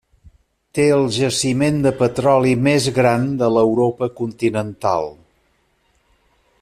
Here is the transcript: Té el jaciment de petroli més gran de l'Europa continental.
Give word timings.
Té 0.77 0.85
el 0.93 1.03
jaciment 1.17 1.77
de 1.87 1.91
petroli 1.99 2.55
més 2.69 2.87
gran 2.95 3.27
de 3.43 3.51
l'Europa 3.59 4.09
continental. 4.23 5.11